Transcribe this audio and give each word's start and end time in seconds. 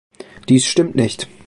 Dies 0.49 0.65
stimmt 0.65 0.95
nicht. 0.95 1.27